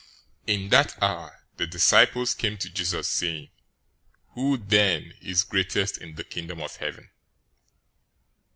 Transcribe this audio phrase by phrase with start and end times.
[0.47, 3.51] 018:001 In that hour the disciples came to Jesus, saying,
[4.29, 7.11] "Who then is greatest in the Kingdom of Heaven?"